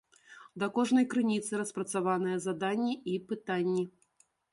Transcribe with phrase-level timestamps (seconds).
[0.61, 3.83] Да кожнай крыніцы распрацаваныя заданні і пытанні.